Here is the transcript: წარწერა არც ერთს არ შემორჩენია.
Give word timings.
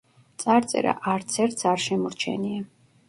წარწერა 0.43 0.95
არც 1.13 1.35
ერთს 1.45 1.67
არ 1.73 1.85
შემორჩენია. 1.85 2.63